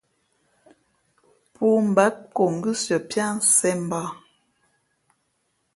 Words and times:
Pōō 1.53 1.75
mbǎ 1.89 2.05
nko 2.17 2.43
ngʉ́siα 2.55 2.97
piā 3.09 3.25
sēn 3.55 3.79
mbǒh. 3.85 4.09